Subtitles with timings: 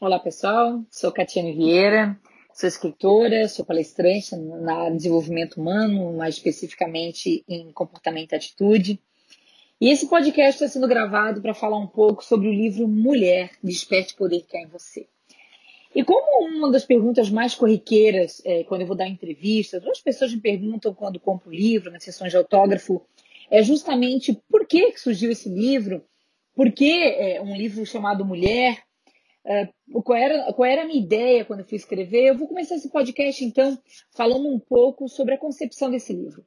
[0.00, 0.84] Olá, pessoal.
[0.92, 2.16] Sou Catiane Vieira,
[2.54, 9.00] sou escritora, sou palestrante na área de desenvolvimento humano, mais especificamente em comportamento e atitude.
[9.80, 14.14] E esse podcast está sendo gravado para falar um pouco sobre o livro Mulher, Desperte
[14.14, 15.08] o Poder que há em Você.
[15.92, 20.32] E como uma das perguntas mais corriqueiras é, quando eu vou dar entrevistas, as pessoas
[20.32, 23.02] me perguntam quando compro o livro, nas sessões de autógrafo,
[23.50, 26.04] é justamente por que surgiu esse livro,
[26.54, 28.86] por que é, um livro chamado Mulher,
[29.48, 29.72] é,
[30.04, 32.26] qual, era, qual era a minha ideia quando eu fui escrever.
[32.26, 33.78] Eu vou começar esse podcast, então,
[34.14, 36.44] falando um pouco sobre a concepção desse livro.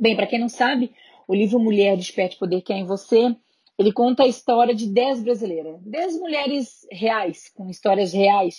[0.00, 0.94] Bem, para quem não sabe,
[1.28, 3.36] o livro Mulher Desperte Poder que é em Você,
[3.78, 8.56] ele conta a história de 10 brasileiras, 10 mulheres reais, com histórias reais,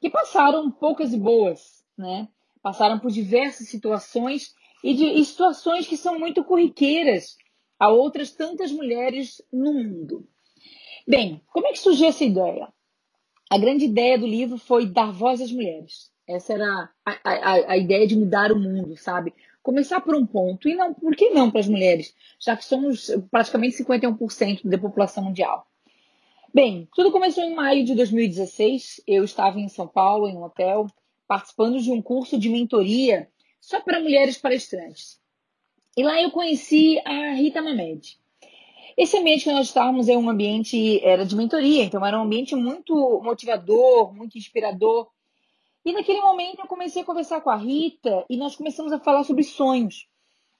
[0.00, 2.28] que passaram poucas e boas, né?
[2.62, 7.36] Passaram por diversas situações e de e situações que são muito corriqueiras
[7.78, 10.26] a outras tantas mulheres no mundo.
[11.06, 12.72] Bem, como é que surgiu essa ideia?
[13.48, 16.10] A grande ideia do livro foi dar voz às mulheres.
[16.26, 19.32] Essa era a, a, a ideia de mudar o mundo, sabe?
[19.62, 20.68] Começar por um ponto.
[20.68, 22.14] E não, por que não para as mulheres?
[22.40, 25.66] Já que somos praticamente 51% da população mundial.
[26.52, 29.02] Bem, tudo começou em maio de 2016.
[29.06, 30.86] Eu estava em São Paulo, em um hotel,
[31.28, 33.28] participando de um curso de mentoria
[33.60, 35.20] só para mulheres palestrantes.
[35.96, 38.18] E lá eu conheci a Rita Mamed.
[38.96, 42.54] Esse ambiente que nós estávamos é um ambiente era de mentoria, então era um ambiente
[42.54, 45.08] muito motivador, muito inspirador.
[45.84, 49.22] E naquele momento eu comecei a conversar com a Rita e nós começamos a falar
[49.24, 50.08] sobre sonhos.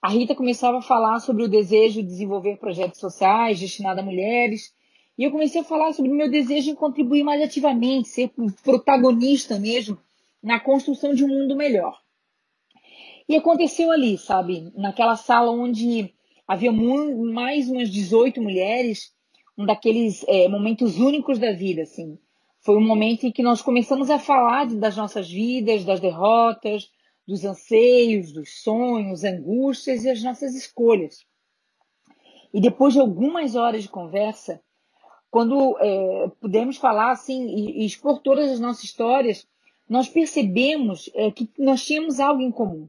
[0.02, 4.74] A Rita começava a falar sobre o desejo de desenvolver projetos sociais destinados a mulheres.
[5.16, 8.30] E eu comecei a falar sobre o meu desejo de contribuir mais ativamente, ser
[8.62, 9.98] protagonista mesmo
[10.42, 11.98] na construção de um mundo melhor.
[13.26, 14.70] E aconteceu ali, sabe?
[14.76, 16.14] Naquela sala onde
[16.46, 19.12] havia mais umas 18 mulheres,
[19.58, 22.18] um daqueles é, momentos únicos da vida, assim.
[22.60, 26.90] Foi um momento em que nós começamos a falar das nossas vidas, das derrotas,
[27.26, 31.24] dos anseios, dos sonhos, angústias e as nossas escolhas.
[32.52, 34.60] E depois de algumas horas de conversa,
[35.30, 39.46] quando é, pudemos falar assim e, e, expor todas as nossas histórias,
[39.88, 42.88] nós percebemos é, que nós tínhamos algo em comum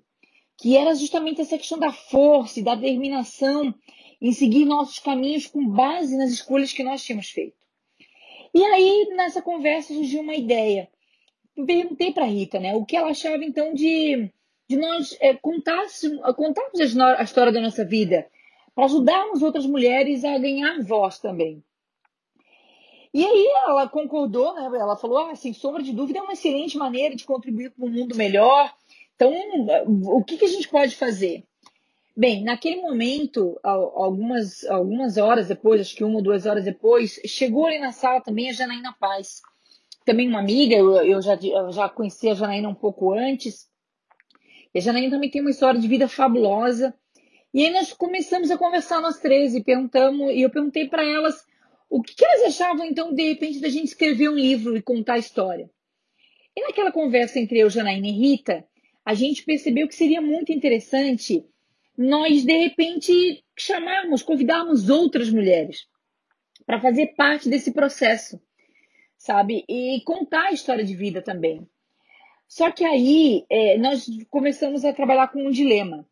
[0.58, 3.74] que era justamente essa questão da força e da determinação
[4.20, 7.56] em seguir nossos caminhos com base nas escolhas que nós tínhamos feito.
[8.54, 10.90] E aí, nessa conversa, surgiu uma ideia.
[11.66, 14.32] Perguntei para a Rita né, o que ela achava então de,
[14.68, 16.02] de nós é, contarmos,
[16.36, 18.28] contarmos a história da nossa vida,
[18.74, 21.64] para ajudarmos outras mulheres a ganhar voz também.
[23.14, 24.66] E aí ela concordou, né?
[24.66, 27.90] Ela falou, ah, sem sombra de dúvida, é uma excelente maneira de contribuir para um
[27.90, 28.72] mundo melhor.
[29.18, 29.34] Então,
[30.06, 31.44] o que, que a gente pode fazer?
[32.16, 37.66] Bem, naquele momento, algumas, algumas horas depois, acho que uma ou duas horas depois, chegou
[37.66, 39.42] ali na sala também a Janaína Paz.
[40.06, 43.68] Também uma amiga, eu, eu, já, eu já conheci a Janaína um pouco antes.
[44.74, 46.94] E a Janaína também tem uma história de vida fabulosa.
[47.52, 51.44] E aí nós começamos a conversar nós três e perguntamos, e eu perguntei para elas
[51.90, 55.14] o que, que elas achavam, então, de repente, da gente escrever um livro e contar
[55.14, 55.70] a história.
[56.56, 58.66] E naquela conversa entre eu, Janaína e Rita,
[59.08, 61.46] a gente percebeu que seria muito interessante
[61.98, 65.88] nós, de repente, chamarmos, convidarmos outras mulheres
[66.66, 68.38] para fazer parte desse processo,
[69.18, 69.64] sabe?
[69.70, 71.66] E contar a história de vida também.
[72.50, 76.06] Só que aí é, nós começamos a trabalhar com um dilema.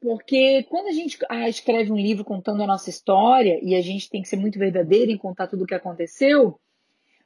[0.00, 4.08] Porque quando a gente ah, escreve um livro contando a nossa história, e a gente
[4.08, 6.60] tem que ser muito verdadeiro em contar tudo o que aconteceu,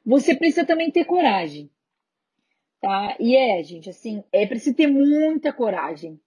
[0.03, 1.69] você precisa também ter coragem.
[2.81, 3.17] Tá?
[3.19, 6.19] E é, gente, assim, é preciso ter muita coragem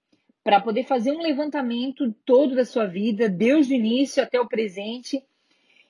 [0.45, 5.25] para poder fazer um levantamento todo da sua vida, desde o início até o presente,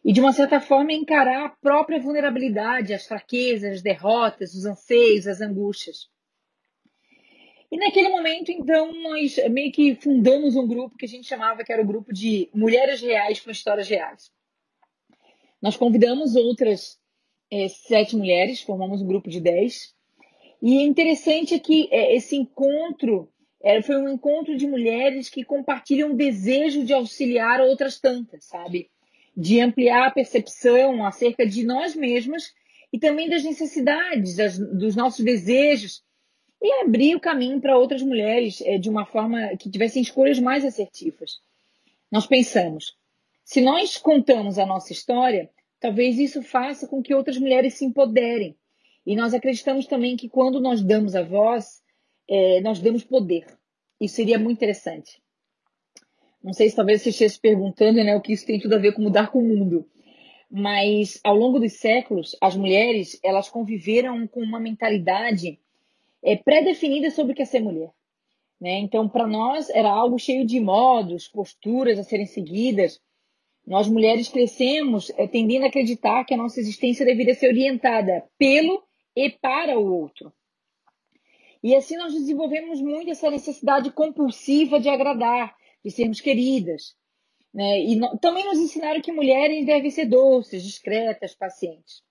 [0.04, 5.26] e de uma certa forma encarar a própria vulnerabilidade, as fraquezas, as derrotas, os anseios,
[5.26, 6.10] as angústias.
[7.70, 11.72] E naquele momento, então, nós meio que fundamos um grupo que a gente chamava que
[11.72, 14.30] era o grupo de Mulheres Reais com Histórias Reais.
[15.60, 17.00] Nós convidamos outras
[17.50, 19.94] é, sete mulheres, formamos um grupo de dez,
[20.62, 23.28] e é interessante que é, esse encontro
[23.60, 28.88] é, foi um encontro de mulheres que compartilham o desejo de auxiliar outras tantas, sabe?
[29.36, 32.52] De ampliar a percepção acerca de nós mesmas
[32.92, 36.04] e também das necessidades, das, dos nossos desejos
[36.62, 40.64] e abrir o caminho para outras mulheres é, de uma forma que tivessem escolhas mais
[40.64, 41.40] assertivas.
[42.08, 42.96] Nós pensamos,
[43.44, 45.50] se nós contamos a nossa história,
[45.80, 48.56] talvez isso faça com que outras mulheres se empoderem
[49.04, 51.82] e nós acreditamos também que quando nós damos a voz,
[52.28, 53.46] é, nós damos poder.
[54.00, 55.20] Isso seria muito interessante.
[56.42, 58.78] Não sei se talvez você esteja se perguntando né, o que isso tem tudo a
[58.78, 59.88] ver com mudar com o mundo.
[60.50, 65.58] mas ao longo dos séculos, as mulheres elas conviveram com uma mentalidade
[66.22, 67.90] é, pré-definida sobre o que é ser mulher.
[68.60, 68.78] Né?
[68.78, 73.00] Então, para nós, era algo cheio de modos, posturas a serem seguidas.
[73.66, 78.82] Nós, mulheres, crescemos é, tendendo a acreditar que a nossa existência deveria ser orientada pelo
[79.14, 80.32] e para o outro.
[81.62, 85.54] E assim nós desenvolvemos muito essa necessidade compulsiva de agradar,
[85.84, 86.96] de sermos queridas.
[87.54, 87.80] Né?
[87.84, 92.02] E no, também nos ensinaram que mulheres devem ser doces, discretas, pacientes.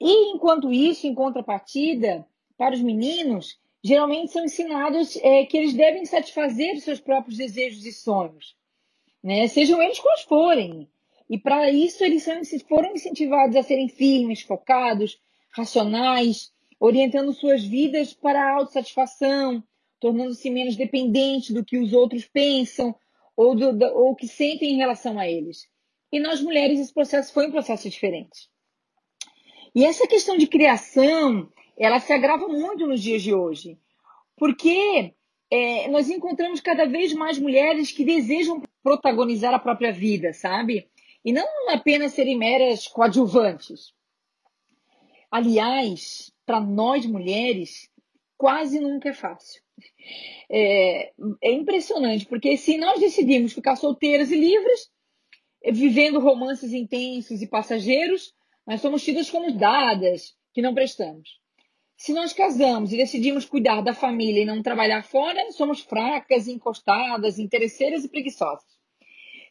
[0.00, 2.24] E enquanto isso, em contrapartida,
[2.56, 7.84] para os meninos, geralmente são ensinados é, que eles devem satisfazer os seus próprios desejos
[7.84, 8.56] e sonhos,
[9.22, 9.48] né?
[9.48, 10.88] sejam eles quais forem.
[11.28, 15.20] E para isso eles são, foram incentivados a serem firmes, focados,
[15.58, 19.62] racionais, orientando suas vidas para a autossatisfação,
[20.00, 22.94] tornando-se menos dependentes do que os outros pensam
[23.36, 25.68] ou, do, do, ou que sentem em relação a eles.
[26.12, 28.48] E nós mulheres esse processo foi um processo diferente.
[29.74, 33.76] E essa questão de criação, ela se agrava muito nos dias de hoje,
[34.36, 35.14] porque
[35.50, 40.88] é, nós encontramos cada vez mais mulheres que desejam protagonizar a própria vida, sabe?
[41.24, 43.92] E não apenas serem meras coadjuvantes.
[45.30, 47.90] Aliás, para nós mulheres,
[48.36, 49.60] quase nunca é fácil.
[50.50, 54.90] É, é, impressionante, porque se nós decidimos ficar solteiras e livres,
[55.72, 58.32] vivendo romances intensos e passageiros,
[58.66, 61.38] nós somos tidas como dadas, que não prestamos.
[61.96, 67.38] Se nós casamos e decidimos cuidar da família e não trabalhar fora, somos fracas, encostadas,
[67.38, 68.78] interesseiras e preguiçosas.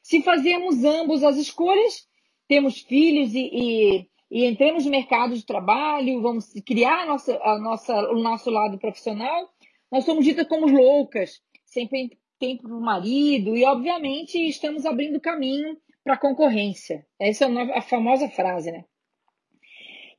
[0.01, 2.07] Se fazemos ambos as escolhas,
[2.47, 7.59] temos filhos e, e e entramos no mercado de trabalho, vamos criar a nossa, a
[7.59, 9.49] nossa, o nosso lado profissional,
[9.91, 15.77] nós somos ditas como loucas, sem tempo para o marido, e obviamente estamos abrindo caminho
[16.03, 17.05] para a concorrência.
[17.19, 18.85] Essa é a famosa frase, né?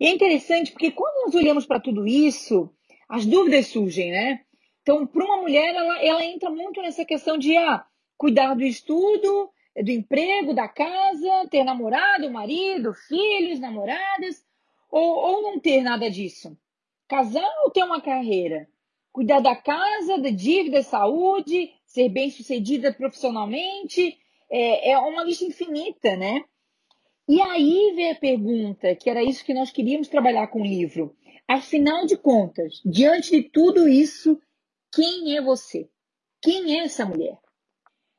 [0.01, 2.71] E é interessante porque quando nós olhamos para tudo isso,
[3.09, 4.41] as dúvidas surgem, né?
[4.83, 7.85] Então, para uma mulher, ela, ela entra muito nessa questão de ah,
[8.17, 9.51] cuidar do estudo,
[9.83, 14.45] do emprego, da casa, ter namorado, marido, filhos, namoradas,
[14.91, 16.57] ou, ou não ter nada disso?
[17.09, 18.69] Casar ou ter uma carreira?
[19.13, 24.19] Cuidar da casa, da dívida, saúde, ser bem sucedida profissionalmente,
[24.51, 26.45] é, é uma lista infinita, né?
[27.29, 31.15] E aí vem a pergunta, que era isso que nós queríamos trabalhar com o livro.
[31.47, 34.41] Afinal de contas, diante de tudo isso,
[34.93, 35.89] quem é você?
[36.41, 37.39] Quem é essa mulher?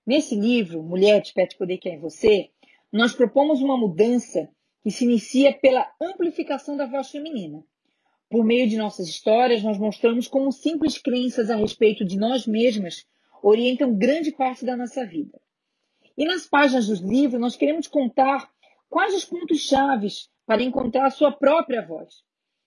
[0.10, 2.50] Nesse livro, Mulher, Desperte Poder que é Você,
[2.92, 4.50] nós propomos uma mudança
[4.82, 7.64] que se inicia pela amplificação da voz feminina.
[8.28, 13.06] Por meio de nossas histórias, nós mostramos como simples crenças a respeito de nós mesmas
[13.44, 15.40] orientam grande parte da nossa vida.
[16.18, 18.50] E nas páginas dos livros, nós queremos contar
[18.90, 22.24] quais os pontos chaves para encontrar a sua própria voz,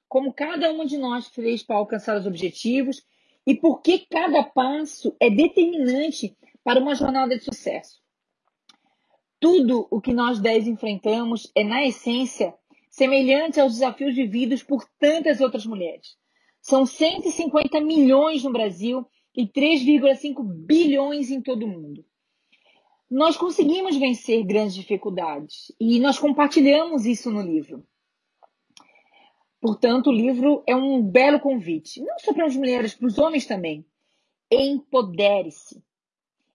[0.09, 3.03] como cada uma de nós fez para alcançar os objetivos
[3.45, 8.01] e por que cada passo é determinante para uma jornada de sucesso.
[9.41, 12.55] Tudo o que nós dez enfrentamos é, na essência,
[12.89, 16.17] semelhante aos desafios vividos por tantas outras mulheres.
[16.61, 19.05] São 150 milhões no Brasil
[19.35, 22.05] e 3,5 bilhões em todo o mundo.
[23.11, 27.85] Nós conseguimos vencer grandes dificuldades e nós compartilhamos isso no livro.
[29.61, 33.47] Portanto, o livro é um belo convite, não só para as mulheres, para os homens
[33.47, 33.85] também.
[34.51, 35.83] Empodere-se.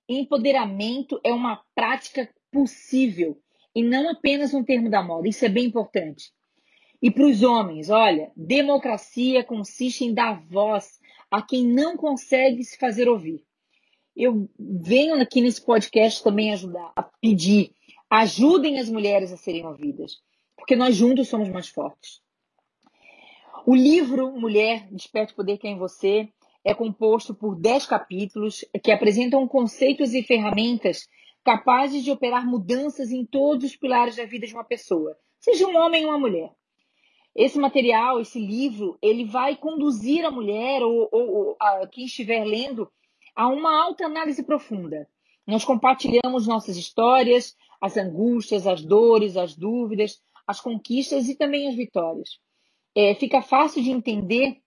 [0.08, 3.42] Empoderamento é uma prática possível
[3.76, 5.28] e não apenas um termo da moda.
[5.28, 6.32] Isso é bem importante.
[7.02, 11.00] E para os homens, olha, democracia consiste em dar voz
[11.30, 13.44] a quem não consegue se fazer ouvir.
[14.16, 17.72] Eu venho aqui nesse podcast também ajudar a pedir,
[18.10, 20.18] ajudem as mulheres a serem ouvidas,
[20.56, 22.20] porque nós juntos somos mais fortes.
[23.64, 26.30] O livro Mulher, Desperte o Poder que é em Você
[26.68, 31.08] é composto por 10 capítulos que apresentam conceitos e ferramentas
[31.42, 35.78] capazes de operar mudanças em todos os pilares da vida de uma pessoa, seja um
[35.78, 36.52] homem ou uma mulher.
[37.34, 42.44] Esse material, esse livro, ele vai conduzir a mulher ou, ou, ou a quem estiver
[42.44, 42.92] lendo
[43.34, 45.08] a uma alta análise profunda.
[45.46, 51.76] Nós compartilhamos nossas histórias, as angústias, as dores, as dúvidas, as conquistas e também as
[51.76, 52.42] vitórias.
[52.94, 54.58] É, fica fácil de entender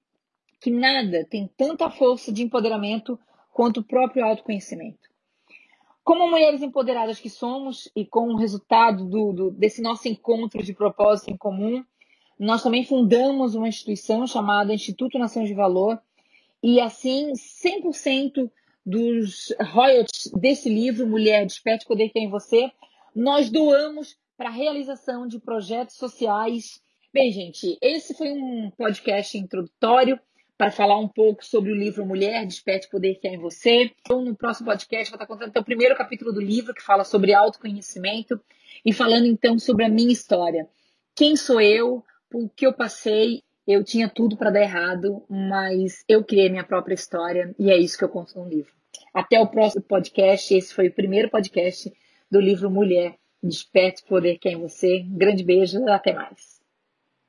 [0.60, 3.18] que nada tem tanta força de empoderamento
[3.52, 5.08] quanto o próprio autoconhecimento.
[6.04, 10.74] Como mulheres empoderadas que somos e com o resultado do, do, desse nosso encontro de
[10.74, 11.84] propósito em comum,
[12.38, 16.00] nós também fundamos uma instituição chamada Instituto Nação de Valor
[16.62, 18.50] e assim 100%
[18.84, 22.70] dos royalties desse livro, Mulher Desperte Poder Tem em Você,
[23.14, 26.80] nós doamos para a realização de projetos sociais.
[27.12, 30.18] Bem, gente, esse foi um podcast introdutório
[30.60, 33.90] para falar um pouco sobre o livro Mulher, Desperte o Poder que é em Você.
[34.02, 37.32] Então, no próximo podcast, vou estar contando o primeiro capítulo do livro, que fala sobre
[37.32, 38.38] autoconhecimento,
[38.84, 40.68] e falando então sobre a minha história.
[41.16, 43.42] Quem sou eu, o que eu passei.
[43.66, 47.96] Eu tinha tudo para dar errado, mas eu criei minha própria história e é isso
[47.96, 48.72] que eu conto no livro.
[49.14, 50.54] Até o próximo podcast.
[50.54, 51.90] Esse foi o primeiro podcast
[52.30, 55.06] do livro Mulher, Desperte o Poder que é em Você.
[55.08, 56.59] Um grande beijo, até mais.